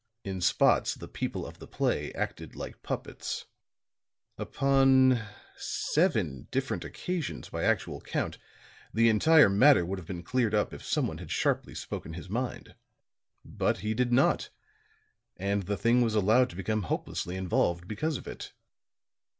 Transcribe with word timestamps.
In 0.23 0.41
spots, 0.41 0.95
the 0.95 1.07
people 1.07 1.45
of 1.45 1.59
the 1.59 1.67
play 1.67 2.11
acted 2.13 2.55
like 2.55 2.81
puppets; 2.81 3.45
upon 4.35 5.21
seven 5.55 6.47
different 6.49 6.83
occasions, 6.83 7.49
by 7.49 7.63
actual 7.65 8.01
count, 8.01 8.39
the 8.91 9.09
entire 9.09 9.47
matter 9.47 9.85
would 9.85 9.99
have 9.99 10.07
been 10.07 10.23
cleared 10.23 10.55
up 10.55 10.73
if 10.73 10.83
someone 10.83 11.19
had 11.19 11.29
sharply 11.29 11.75
spoken 11.75 12.13
his 12.13 12.31
mind. 12.31 12.73
But 13.45 13.81
he 13.85 13.93
did 13.93 14.11
not, 14.11 14.49
and 15.37 15.61
the 15.67 15.77
thing 15.77 16.01
was 16.01 16.15
allowed 16.15 16.49
to 16.49 16.55
become 16.55 16.81
hopelessly 16.89 17.35
involved 17.35 17.87
because 17.87 18.17
of 18.17 18.27
it." 18.27 18.53